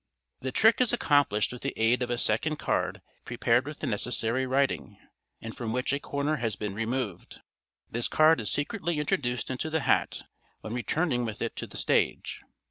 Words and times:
The 0.39 0.51
trick 0.51 0.81
is 0.81 0.91
accomplished 0.91 1.53
with 1.53 1.61
the 1.61 1.77
aid 1.77 2.01
of 2.01 2.09
a 2.09 2.17
second 2.17 2.55
card 2.55 3.03
prepared 3.23 3.67
with 3.67 3.81
the 3.81 3.85
necessary 3.85 4.47
writing, 4.47 4.97
and 5.43 5.55
from 5.55 5.71
which 5.71 5.93
a 5.93 5.99
corner 5.99 6.37
has 6.37 6.55
been 6.55 6.73
removed. 6.73 7.41
This 7.87 8.07
card 8.07 8.39
is 8.39 8.49
secretly 8.49 8.97
introduced 8.97 9.51
into 9.51 9.69
the 9.69 9.81
hat 9.81 10.23
when 10.61 10.73
returning 10.73 11.23
with 11.23 11.39
it 11.39 11.55
to 11.57 11.67
the 11.67 11.77
stage. 11.77 12.41